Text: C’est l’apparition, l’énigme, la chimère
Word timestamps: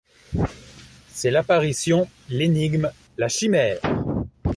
C’est 1.09 1.29
l’apparition, 1.29 2.07
l’énigme, 2.27 2.89
la 3.17 3.27
chimère 3.27 3.77